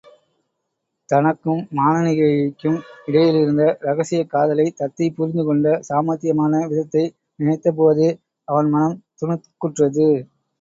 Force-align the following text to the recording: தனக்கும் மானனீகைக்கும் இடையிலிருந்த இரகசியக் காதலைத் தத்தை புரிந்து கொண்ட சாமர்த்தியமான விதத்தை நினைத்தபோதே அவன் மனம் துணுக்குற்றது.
தனக்கும் 1.09 1.59
மானனீகைக்கும் 1.71 2.77
இடையிலிருந்த 3.07 3.65
இரகசியக் 3.81 4.31
காதலைத் 4.31 4.75
தத்தை 4.75 5.09
புரிந்து 5.11 5.45
கொண்ட 5.45 5.75
சாமர்த்தியமான 5.89 6.63
விதத்தை 6.67 7.05
நினைத்தபோதே 7.39 8.09
அவன் 8.47 8.69
மனம் 8.69 8.99
துணுக்குற்றது. 9.19 10.09